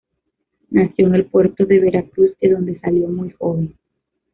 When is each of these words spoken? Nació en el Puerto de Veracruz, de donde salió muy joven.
Nació 0.71 1.05
en 1.05 1.13
el 1.13 1.25
Puerto 1.27 1.63
de 1.63 1.79
Veracruz, 1.79 2.31
de 2.41 2.49
donde 2.49 2.79
salió 2.79 3.07
muy 3.07 3.29
joven. 3.33 3.75